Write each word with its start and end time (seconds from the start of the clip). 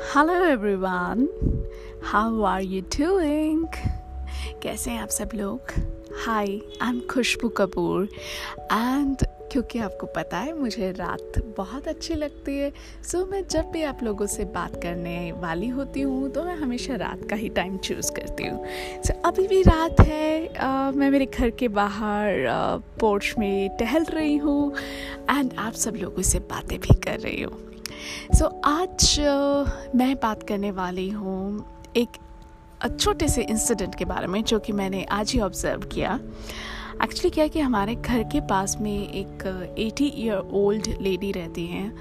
Hello 0.00 0.34
everyone 0.44 1.28
how 2.04 2.42
are 2.42 2.62
you 2.62 2.80
doing 2.96 3.66
कैसे 4.62 4.90
हैं 4.90 5.00
आप 5.00 5.08
सब 5.08 5.28
लोग? 5.34 5.60
Hi 6.26 6.46
I 6.82 6.88
am 6.88 7.00
Khushboo 7.10 7.48
Kapoor 7.48 8.08
and 8.72 9.16
क्योंकि 9.56 9.78
आपको 9.78 10.06
पता 10.06 10.38
है 10.38 10.52
मुझे 10.52 10.90
रात 10.92 11.38
बहुत 11.56 11.86
अच्छी 11.88 12.14
लगती 12.14 12.56
है। 12.58 12.70
सो 13.02 13.24
मैं 13.26 13.42
जब 13.50 13.70
भी 13.72 13.82
आप 13.82 14.02
लोगों 14.02 14.26
से 14.26 14.44
बात 14.52 14.74
करने 14.82 15.32
वाली 15.32 15.68
होती 15.68 16.00
हूँ 16.00 16.28
तो 16.30 16.42
मैं 16.44 16.56
हमेशा 16.56 16.96
रात 16.96 17.24
का 17.30 17.36
ही 17.36 17.48
टाइम 17.48 17.76
चूज़ 17.78 18.10
करती 18.12 18.46
हूँ। 18.46 18.64
सो 19.02 19.14
अभी 19.28 19.46
भी 19.48 19.62
रात 19.62 20.00
है 20.00 20.48
uh, 20.48 20.96
मैं 20.96 21.10
मेरे 21.10 21.26
घर 21.26 21.50
के 21.50 21.68
बाहर 21.70 22.46
पोर्च 23.00 23.34
में 23.38 23.76
टहल 23.78 24.04
रही 24.04 24.36
हूँ 24.36 24.74
एंड 25.30 25.54
आप 25.58 25.72
सब 25.84 25.96
लोगों 25.96 26.22
से 26.22 26.38
बातें 26.52 26.78
भी 26.80 27.00
कर 27.00 27.18
रही 27.18 27.42
हूँ। 27.42 27.58
सो 28.34 28.44
so, 28.44 28.52
आज 28.64 29.90
मैं 29.96 30.14
बात 30.22 30.42
करने 30.48 30.70
वाली 30.70 31.08
हूँ 31.10 31.64
एक 31.96 32.24
छोटे 33.00 33.28
से 33.28 33.42
इंसिडेंट 33.42 33.94
के 33.94 34.04
बारे 34.04 34.26
में 34.26 34.42
जो 34.44 34.58
कि 34.58 34.72
मैंने 34.72 35.04
आज 35.10 35.32
ही 35.32 35.40
ऑब्ज़र्व 35.40 35.88
किया। 35.88 36.18
एक्चुअली 37.02 37.30
क्या 37.30 37.44
है 37.44 37.48
कि 37.48 37.60
हमारे 37.60 37.94
घर 37.94 38.22
के 38.22 38.40
पास 38.40 38.76
में 38.80 39.08
एक 39.08 39.46
एटी 39.78 40.12
ईयर 40.16 40.38
ओल्ड 40.38 40.94
लेडी 41.00 41.32
रहती 41.32 41.66
हैं 41.66 41.96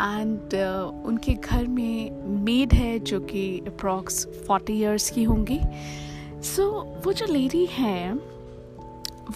एंड 0.00 0.38
uh, 0.38 1.06
उनके 1.06 1.32
घर 1.32 1.66
में 1.66 2.22
मेड 2.44 2.72
है 2.72 2.98
जो 2.98 3.20
कि 3.20 3.58
अप्रॉक्स 3.66 4.26
फोर्टी 4.26 4.72
ईयर्स 4.72 5.10
की 5.10 5.22
होंगी। 5.22 5.60
सो 6.42 6.96
so, 6.98 7.06
वो 7.06 7.12
जो 7.12 7.26
लेडी 7.26 7.66
हैं 7.66 8.20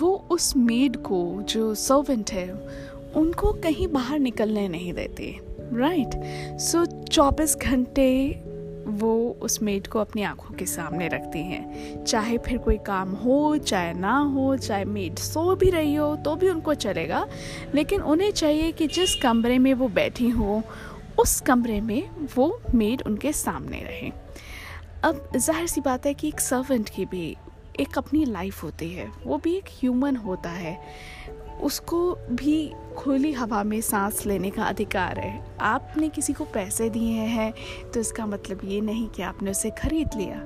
वो 0.01 0.25
उस 0.31 0.57
मेड 0.57 0.97
को 0.97 1.43
जो 1.43 1.75
सर्वेंट 1.75 2.31
है 2.31 2.69
उनको 3.17 3.53
कहीं 3.53 3.89
बाहर 3.89 4.19
निकलने 4.19 4.69
नहीं 4.69 4.93
देती 4.93 5.41
राइट 5.73 6.11
सो 6.59 7.05
चौबीस 7.05 7.57
घंटे 7.57 8.43
वो 8.87 9.39
उस 9.43 9.63
मेड 9.63 9.87
को 9.87 10.01
अपनी 10.01 10.23
आँखों 10.23 10.55
के 10.55 10.67
सामने 10.67 11.09
रखती 11.09 11.39
हैं। 11.39 12.05
चाहे 12.05 12.39
फिर 12.39 12.59
कोई 12.59 12.79
काम 12.79 13.13
हो, 13.13 13.57
चाहे 13.57 13.93
ना 13.93 14.19
हो, 14.19 14.57
चाहे 14.57 14.85
मेड 14.85 15.19
सो 15.19 15.55
भी 15.55 15.71
रही 15.71 15.95
हो 15.95 16.17
तो 16.17 16.37
भी 16.37 16.49
उनको 16.49 16.75
चलेगा। 16.75 17.27
लेकिन 17.75 18.03
उन्हें 18.03 18.31
चाहिए 18.31 18.73
कि 18.73 18.87
जिस 18.87 19.15
कमरे 19.15 19.59
में 19.59 19.75
वो 19.75 19.89
बैठी 19.89 20.29
हो, 20.29 20.63
उस 21.19 21.41
कमरे 21.41 21.81
में 21.81 22.09
वो 22.37 22.61
मेड 22.75 23.03
उनके 23.07 23.33
सामने 23.33 23.81
रहे। 23.81 24.13
अब 25.05 25.29
ज़ाहिर 25.37 25.67
सी 25.67 25.81
बात 25.81 26.07
है 26.07 26.15
कि 26.15 26.29
एक 26.29 26.41
सर्वेंट 26.41 26.89
की 26.89 27.05
भी 27.05 27.37
एक 27.81 27.99
अपनी 27.99 28.25
लाइफ 28.25 28.63
होती 28.65 28.91
है। 28.91 29.11
वो 29.25 29.39
भी 29.39 29.55
एक 29.57 29.65
ह्यूमन 29.69 30.17
होता 30.17 30.51
है। 30.51 30.79
उसको 31.63 32.19
भी 32.31 32.73
खुली 32.97 33.33
हवा 33.33 33.63
में 33.63 33.81
सांस 33.81 34.27
लेने 34.27 34.51
का 34.51 34.65
अधिकार 34.65 35.19
है। 35.19 35.57
आपने 35.61 36.09
किसी 36.09 36.33
को 36.33 36.45
पैसे 36.45 36.91
दिए 36.91 37.13
हैं 37.13 37.53
तो 37.95 38.01
इसका 38.01 38.27
मतलब 38.27 38.61
ये 38.65 38.81
नहीं 38.81 39.09
कि 39.09 39.23
आपने 39.23 39.51
उसे 39.51 39.71
खरीद 39.71 40.11
लिया। 40.17 40.45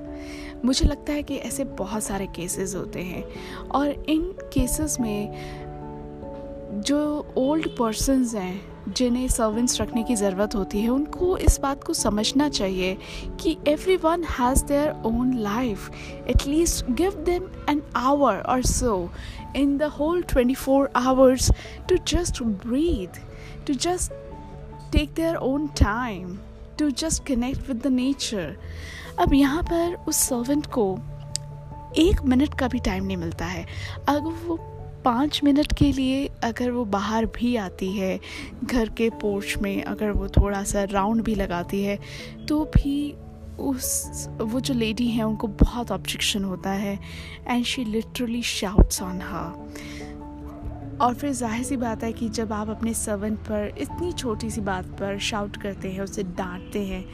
मुझे 0.65 0.85
लगता 0.85 1.13
है 1.13 1.23
कि 1.23 1.35
ऐसे 1.35 1.63
बहुत 1.63 2.03
सारे 2.03 2.27
केसेस 2.27 2.75
होते 2.75 3.01
हैं 3.01 3.23
और 3.69 3.87
इन 3.87 4.21
केसेस 4.53 4.99
में 4.99 6.81
जो 6.81 7.33
ओल्ड 7.37 7.67
पर्सनस 7.77 8.35
हैं 8.35 8.70
जिन्हें 8.89 9.27
सर्वेंट्स 9.27 9.81
रखने 9.81 10.03
की 10.03 10.15
ज़रूरत 10.15 10.55
होती 10.55 10.81
है 10.81 10.89
उनको 10.89 11.37
इस 11.37 11.59
बात 11.59 11.83
को 11.83 11.93
समझना 11.93 12.49
चाहिए 12.49 12.97
कि 13.39 13.57
everyone 13.97 14.23
has 14.23 14.65
their 14.65 15.01
own 15.05 15.33
life 15.33 15.91
at least 16.27 16.91
give 16.91 17.11
them 17.11 17.49
an 17.69 17.81
hour 17.95 18.37
और 18.37 18.61
so 18.61 19.09
in 19.55 19.77
the 19.77 19.89
whole 19.89 20.21
24 20.21 20.89
hours 20.95 21.51
to 21.87 21.97
just 21.97 22.41
breathe, 22.57 23.17
to 23.65 23.75
just 23.75 24.11
take 24.91 25.15
their 25.15 25.35
own 25.35 25.67
time 25.67 26.37
to 26.79 26.89
just 26.89 27.25
connect 27.25 27.67
with 27.67 27.81
the 27.83 27.87
nature 27.87 28.55
अब 29.19 29.33
यहाँ 29.33 29.63
पर 29.63 29.95
उस 30.07 30.17
servant 30.17 30.65
को 30.65 30.99
एक 31.97 32.21
minute 32.23 32.53
का 32.53 32.67
भी 32.67 32.79
time 32.79 33.05
नहीं 33.05 33.17
मिलता 33.17 33.45
है। 33.45 33.65
अगर 34.07 34.47
वो 34.47 34.59
पाँच 35.05 35.39
मिनट 35.43 35.73
के 35.77 35.91
लिए 35.91 36.25
अगर 36.43 36.71
वो 36.71 36.85
बाहर 36.85 37.25
भी 37.35 37.55
आती 37.55 37.91
है, 37.91 38.19
घर 38.63 38.89
के 38.89 39.09
पोर्च 39.21 39.55
में 39.61 39.83
अगर 39.83 40.11
वो 40.11 40.27
थोड़ा 40.27 40.63
सा 40.63 40.83
राउंड 40.83 41.23
भी 41.23 41.35
लगाती 41.35 41.83
है 41.83 41.97
तो 42.47 42.63
भी 42.65 43.13
उस, 43.59 44.27
वो 44.41 44.59
जो 44.59 44.73
लेडी 44.73 45.07
हैं, 45.07 45.23
उनको 45.23 45.47
बहुत 45.47 45.91
ऑब्जेक्शन 45.91 46.43
होता 46.43 46.69
है 46.69 46.99
and 47.47 47.65
she 47.65 47.83
literally 47.85 48.41
shouts 48.43 49.01
on 49.01 49.21
her 49.21 49.47
और 51.01 51.13
फिर 51.13 51.31
ज़ाहिर 51.31 51.63
सी 51.63 51.77
बात 51.77 52.03
है 52.03 52.11
कि 52.13 52.29
जब 52.29 52.53
आप 52.53 52.69
अपने 52.69 52.93
सर्वेंट 52.93 53.37
पर 53.39 53.75
इतनी 53.77 54.11
छोटी 54.13 54.49
सी 54.49 54.61
बात 54.61 54.85
पर 54.99 55.17
शाउट 55.19 55.57
करते 55.57 55.91
हैं, 55.91 56.01
उसे 56.01 56.23
डांटते 56.23 56.79
हैं 56.79 57.05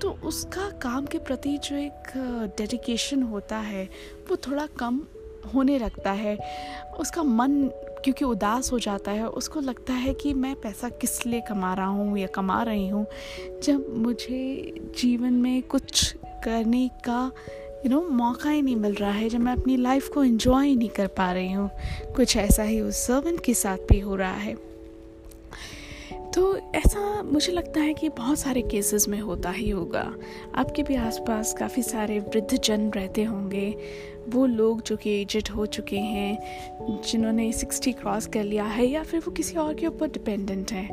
तो 0.00 0.10
उसका 0.24 0.68
काम 0.82 1.06
के 1.06 1.18
प्रति 1.18 1.56
जो 1.58 1.76
एक 1.76 2.12
डेडिकेशन 2.58 3.22
होता 3.22 3.56
है, 3.58 3.88
वो 4.30 4.36
थोड़ा 4.36 4.66
कम 4.78 5.00
होने 5.54 5.78
लगता 5.78 6.12
है। 6.12 6.38
उसका 7.00 7.22
मन 7.22 7.70
क्योंकि 8.04 8.24
उदास 8.24 8.72
हो 8.72 8.78
जाता 8.78 9.10
है 9.10 9.28
उसको 9.28 9.60
लगता 9.60 9.92
है 9.92 10.14
कि 10.14 10.34
मैं 10.34 10.54
पैसा 10.54 10.88
किस 10.88 11.26
लिए 11.26 11.40
कमा 11.40 11.74
रहा 11.74 11.86
हूँ 11.86 12.18
या 12.18 12.26
कमा 12.26 12.62
रही 12.62 12.88
हूँ। 12.88 13.06
जब 13.62 13.84
मुझे 13.96 14.74
जीवन 15.00 15.32
में 15.32 15.62
कुछ 15.62 16.16
करने 16.44 16.90
का 17.04 17.32
यू 17.84 17.90
you 17.90 17.90
नो 17.90 18.00
know, 18.00 18.10
मौका 18.12 18.50
ही 18.50 18.62
नहीं 18.62 18.76
मिल 18.76 18.94
रहा 18.94 19.10
है 19.10 19.28
जब 19.28 19.40
मैं 19.40 19.52
अपनी 19.52 19.76
लाइफ 19.76 20.08
को 20.08 20.24
इन्जॉय 20.24 20.74
नहीं 20.74 20.88
कर 20.88 21.06
पा 21.06 21.32
रही 21.32 21.52
हूँ। 21.52 21.70
कुछ 22.16 22.36
ऐसा 22.36 22.62
ही 22.62 22.80
उस 22.80 22.96
सर्वेंट 22.96 23.40
के 23.40 23.54
साथ 23.54 23.78
भी 23.78 24.00
हो 24.00 24.16
रहा 24.16 24.32
है। 24.32 24.71
तो 26.34 26.56
ऐसा 26.74 27.22
मुझे 27.22 27.52
लगता 27.52 27.80
है 27.80 27.94
कि 27.94 28.08
बहुत 28.08 28.38
सारे 28.38 28.62
केसेस 28.62 29.08
में 29.08 29.20
होता 29.20 29.50
ही 29.50 29.70
होगा। 29.70 30.14
आपके 30.54 30.82
भी 30.82 30.94
आसपास 30.94 31.54
काफ़ी 31.58 31.82
सारे 31.82 32.20
वृद्ध 32.20 32.56
जन 32.56 32.90
रहते 32.90 33.24
होंगे। 33.24 33.76
वो 34.28 34.46
लोग 34.46 34.82
जो 34.82 34.96
कि 34.96 35.22
एजड 35.22 35.48
हो 35.48 35.66
चुके 35.66 35.96
हैं, 35.96 36.38
जिन्होंने 37.02 37.52
सिक्सटी 37.52 37.92
क्रॉस 37.92 38.26
कर 38.26 38.44
लिया 38.44 38.64
है 38.64 38.86
या 38.86 39.02
फिर 39.02 39.20
वो 39.20 39.30
किसी 39.30 39.56
और 39.56 39.74
के 39.74 39.86
ऊपर 39.86 40.08
डिपेंडेंट 40.08 40.72
हैं। 40.72 40.90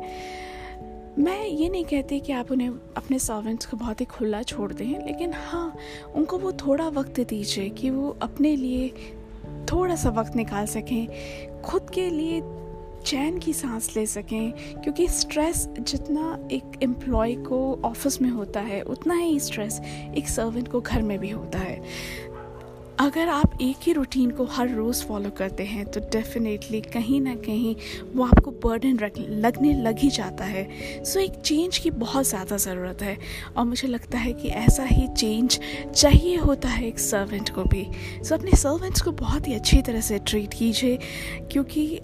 मैं 1.18 1.46
ये 1.46 1.68
नहीं 1.68 1.84
कहती 1.84 2.20
कि 2.20 2.32
आप 2.32 2.52
उन्हें, 2.52 2.70
अपने 2.96 3.18
सर्वेंट्स 3.18 3.66
को 3.66 3.76
बहुत 3.76 4.00
ही 4.00 4.06
खुला 4.06 4.42
छोड़ 4.42 4.72
दें, 4.72 5.06
लेकिन 5.06 5.32
हाँ 5.34 5.76
उनको 6.14 6.38
वो 6.38 6.52
थोड़ा 6.52 6.88
वक्त 6.88 7.20
दीजिए 7.20 7.68
कि 7.68 7.90
वो 7.90 8.16
अपने 8.22 8.56
लिए 8.56 8.88
थोड़ा 9.72 9.96
सा 9.96 10.10
वक्त 10.10 10.36
निकाल 10.36 10.66
सकें। 10.66 11.06
खुद 11.62 11.90
के 11.90 12.10
लिए 12.10 12.40
चैन 13.06 13.38
की 13.38 13.52
सांस 13.52 13.90
ले 13.96 14.06
सकें 14.06 14.52
क्योंकि 14.82 15.08
स्ट्रेस 15.08 15.66
जितना 15.80 16.38
एक 16.52 16.78
एम्प्लॉय 16.82 17.34
को 17.46 17.60
ऑफ़िस 17.84 18.20
में 18.22 18.30
होता 18.30 18.60
है 18.60 18.82
उतना 18.82 19.14
ही 19.14 19.38
स्ट्रेस 19.40 19.80
एक 20.16 20.28
सर्वेंट 20.28 20.68
को 20.68 20.80
घर 20.80 21.02
में 21.02 21.18
भी 21.18 21.30
होता 21.30 21.58
है। 21.58 22.28
अगर 22.98 23.28
आप 23.28 23.52
एक 23.62 23.76
ही 23.82 23.92
रूटीन 23.92 24.30
को 24.30 24.44
हर 24.44 24.68
रोज़ 24.68 25.02
फॉलो 25.04 25.30
करते 25.30 25.64
हैं 25.64 25.84
तो 25.84 26.00
डेफिनेटली 26.12 26.80
कहीं 26.80 27.20
ना 27.20 27.34
कहीं 27.36 27.74
वो 28.14 28.24
आपको 28.24 28.50
बर्डन 28.64 28.98
रख 28.98 29.18
लगने 29.18 29.72
लग 29.74 29.98
ही 29.98 30.10
जाता 30.10 30.44
है। 30.44 30.64
सो 31.04 31.18
so, 31.18 31.24
एक 31.24 31.40
चेंज 31.40 31.78
की 31.78 31.90
बहुत 31.90 32.26
ज़्यादा 32.26 32.56
ज़रूरत 32.56 33.02
है 33.02 33.16
और 33.56 33.64
मुझे 33.64 33.88
लगता 33.88 34.18
है 34.18 34.32
कि 34.32 34.48
ऐसा 34.48 34.84
ही 34.84 35.06
चेंज 35.08 35.58
चाहिए 35.94 36.36
होता 36.36 36.68
है 36.68 36.86
एक 36.88 36.98
सर्वेंट 36.98 37.48
को 37.48 37.64
भी। 37.64 37.84
सो 37.84 38.24
so, 38.24 38.32
अपने 38.32 38.56
सर्वेंट्स 38.56 39.02
को 39.02 39.12
बहुत 39.12 39.48
ही 39.48 39.54
अच्छी 39.54 39.82
तरह 39.82 40.00
से 40.00 40.18
ट्रीट 40.18 40.54
कीजिए 40.54 40.98
क्योंकि 41.52 42.00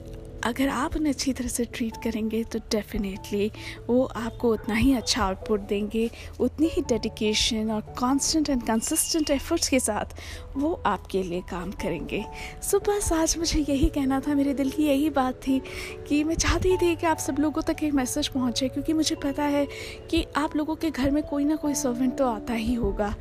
अगर 0.46 0.68
आप 0.68 0.96
उन्हें 0.96 1.12
अच्छी 1.12 1.32
तरह 1.32 1.48
से 1.48 1.64
ट्रीट 1.66 1.96
करेंगे 2.02 2.42
तो 2.44 2.58
डेफिनेटली 2.72 3.50
वो 3.88 4.02
आपको 4.16 4.52
उतना 4.52 4.74
ही 4.74 4.92
अच्छा 4.94 5.22
आउटपुट 5.22 5.60
देंगे, 5.68 6.10
उतनी 6.40 6.66
ही 6.66 6.82
डेडिकेशन 6.82 7.70
और 7.70 7.80
कांस्टेंट 7.98 8.50
एंड 8.50 8.62
कंसिस्टेंट 8.62 9.30
एफर्ट्स 9.30 9.68
के 9.68 9.80
साथ 9.80 10.14
वो 10.56 10.72
आपके 10.86 11.22
लिए 11.22 11.40
काम 11.50 11.70
करेंगे। 11.82 12.24
सो 12.62 12.78
बस 12.88 13.12
आज 13.12 13.36
मुझे 13.38 13.60
यही 13.60 13.88
कहना 13.88 14.20
था, 14.20 14.34
मेरे 14.34 14.54
दिल 14.54 14.70
की 14.70 14.84
यही 14.84 15.10
बात 15.10 15.40
थी 15.46 15.60
कि 16.08 16.22
मैं 16.24 16.34
चाहती 16.36 16.76
थी 16.76 16.94
कि 16.96 17.06
आप 17.06 17.18
सब 17.18 17.38
लोगों 17.38 17.62
तक 17.62 17.82
एक 17.82 17.94
मैसेज 17.94 18.28
पहुँचे, 18.28 18.68
क्योंकि 18.68 18.92
मुझे 18.92 19.16
पता 19.16 19.44
है 19.44 19.66
कि 20.10 20.24
आप 20.36 20.56
लोगों 20.56 20.76
के 20.76 20.90
घर 20.90 21.10
में 21.10 21.22
कोई 21.22 21.44
ना 21.44 21.56
कोई 21.56 21.74
सर्वेंट 21.74 22.16
तो 22.18 22.26
आता 22.26 22.54
ही 22.54 22.74
होगा। 22.74 23.14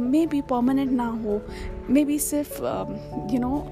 मे 0.00 0.26
बी 0.26 0.40
परमानेंट 0.42 0.92
ना 0.92 1.06
हो 1.06 1.40
मे 1.90 2.04
बी 2.04 2.18
सिर्फ़ 2.18 2.62
यू 3.32 3.38
नो 3.38 3.66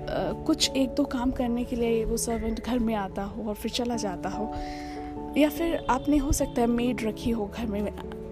कुछ 0.46 0.70
एक 0.70 0.88
दो 0.88 1.04
काम 1.04 1.30
करने 1.30 1.64
के 1.64 1.76
लिए 1.76 2.04
वो 2.04 2.16
सर्वेंट 2.16 2.64
घर 2.64 2.78
में 2.78 2.94
आता 2.94 3.22
हो 3.22 3.48
और 3.48 3.54
फिर 3.54 3.70
चला 3.70 3.96
जाता 3.96 4.28
हो। 4.28 4.52
या 5.36 5.48
फिर 5.48 5.86
आपने 5.90 6.16
हो 6.16 6.32
सकता 6.32 6.60
है 6.60 6.66
मेड 6.66 7.02
रखी 7.02 7.30
हो 7.30 7.46
घर 7.46 7.66
में 7.66 7.84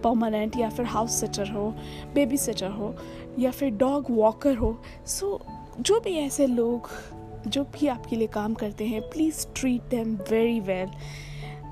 परमानेंट 0.02 0.56
या 0.56 0.70
फिर 0.70 0.86
हाउस 0.86 1.20
सिटर 1.20 1.48
हो 1.48 1.74
बेबी 2.14 2.36
सिटर 2.36 2.70
हो 2.70 2.94
या 3.38 3.50
फिर 3.50 3.70
डॉग 3.70 4.06
वॉकर 4.10 4.56
हो। 4.56 4.82
सो 5.06 5.40
so, 5.42 5.82
जो 5.82 6.00
भी 6.00 6.10
ऐसे 6.10 6.46
लोग 6.46 6.90
जो 7.46 7.64
भी 7.64 7.86
आपके 7.86 8.16
लिए 8.16 8.26
काम 8.26 8.54
करते 8.54 8.86
हैं 8.86 9.02
please 9.02 9.46
treat 9.56 9.82
them 9.82 10.14
very 10.30 10.60
well 10.60 10.90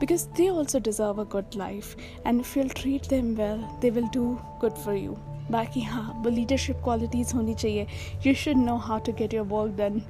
because 0.01 0.25
they 0.39 0.47
also 0.51 0.79
deserve 0.87 1.19
a 1.19 1.25
good 1.35 1.57
life 1.57 1.91
and 2.27 2.41
if 2.41 2.49
you'll 2.57 2.73
treat 2.81 3.05
them 3.11 3.29
well 3.37 3.61
they 3.83 3.91
will 3.99 4.09
do 4.17 4.25
good 4.65 4.77
for 4.87 4.97
you 5.03 5.34
बाकी 5.50 5.81
हाँ 5.81 6.23
वो 6.25 6.31
लीडरशिप 6.31 6.76
क्वालिटीज़ 6.85 7.35
होनी 7.35 7.55
चाहिए। 7.55 7.87
You 8.26 8.35
should 8.35 8.56
know 8.56 8.76
how 8.79 8.99
to 9.06 9.12
get 9.12 9.35
your 9.35 9.46
work 9.46 9.76
done 9.79 10.00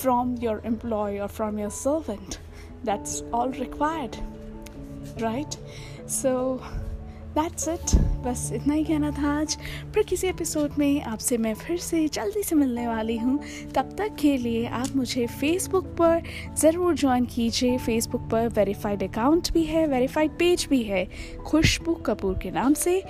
from 0.00 0.34
your 0.42 0.62
employ 0.66 1.18
और 1.18 1.28
from 1.28 1.58
your 1.58 1.70
servant 1.72 2.34
that's 2.86 3.22
all 3.34 3.52
required 3.52 4.16
right 5.22 5.54
so 6.10 6.60
that's 7.34 7.68
it 7.68 7.94
बस 8.24 8.50
इतना 8.54 8.74
ही 8.74 8.84
कहना 8.84 9.10
था 9.12 9.30
आज। 9.40 9.56
पर 9.94 10.02
किसी 10.02 10.26
एपिसोड 10.26 10.78
में 10.78 11.02
आपसे 11.02 11.38
मैं 11.38 11.52
फिर 11.54 11.78
से 11.78 12.06
जल्दी 12.08 12.42
से 12.42 12.56
मिलने 12.56 12.86
वाली 12.88 13.16
हूँ। 13.16 13.38
तब 13.74 13.94
तक 13.98 14.14
के 14.20 14.36
लिए 14.36 14.66
आप 14.66 14.94
मुझे 14.96 15.26
फेसबुक 15.26 15.86
पर 16.00 16.22
ज़रूर 16.58 16.94
ज्वाइन 16.94 17.24
कीजिए। 17.24 17.76
फेसबुक 17.78 18.28
पर 18.30 18.48
वेरीफाइड 18.48 19.02
अकाउंट 19.02 19.52
भी 19.52 19.64
है 19.64 19.86
वेरीफाइड 19.86 20.38
पेज 20.38 20.66
भी 20.70 20.82
है। 20.82 21.06
खुशबू 21.46 21.94
कपूर 22.06 22.38
के 22.38 22.50
नाम 22.50 22.74
से। 22.74 23.02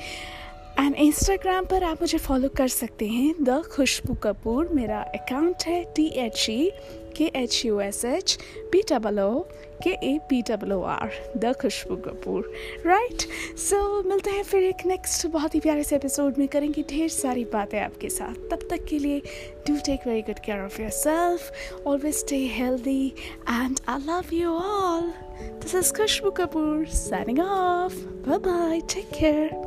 एंड 0.78 0.94
इंस्टाग्राम 0.94 1.64
पर 1.66 1.84
आप 1.84 2.00
मुझे 2.00 2.18
फॉलो 2.18 2.48
कर 2.56 2.68
सकते 2.68 3.06
हैं 3.08 3.34
द 3.44 3.62
खुशबू 3.72 4.14
कपूर 4.22 4.68
मेरा 4.74 5.00
अकाउंट 5.14 5.62
है 5.66 5.82
T 5.96 6.06
H 6.24 6.46
E 6.50 6.70
K 7.16 7.24
H 7.42 7.64
U 7.66 7.78
S 7.80 8.04
H 8.04 8.38
P 8.72 8.82
double 8.90 9.20
O 9.20 9.38
K 9.82 9.90
A 9.90 10.18
P 10.30 10.40
double 10.50 10.72
O 10.72 10.80
R 10.94 11.10
the 11.36 11.52
Khushboo 11.60 11.96
Kapoor 11.96 12.52
right 12.86 13.22
so 13.58 13.78
मिलते 14.02 14.30
हैं 14.30 14.42
फिर 14.44 14.62
एक 14.62 14.86
नेक्स्ट 14.86 15.26
बहुत 15.26 15.54
ही 15.54 15.60
प्यारे 15.60 15.84
से 15.84 15.96
एपिसोड 15.96 16.38
में 16.38 16.46
करेंगे 16.48 16.82
ढेर 16.90 17.08
सारी 17.08 17.44
बातें 17.52 17.78
आपके 17.80 18.08
साथ। 18.08 18.34
तब 18.50 18.66
तक 18.70 18.84
के 18.84 18.98
लिए 18.98 19.20
do 19.66 19.76
take 19.86 20.06
very 20.06 20.22
good 20.22 20.38
care 20.46 20.64
of 20.64 20.80
your 20.82 20.90
self 20.90 21.86
always 21.86 22.14
stay 22.14 22.38
healthy 22.54 23.06
and 23.50 23.80
I 23.88 24.04
love 24.08 24.34
you 24.34 24.54
all 24.54 25.12
this 25.42 25.74
is 25.74 25.92
Khushboo 25.94 26.30
Kapoor 26.40 26.84
signing 26.96 27.40
off 27.40 27.94
bye 28.28 28.38
bye 28.48 28.80
take 28.94 29.08
care 29.10 29.65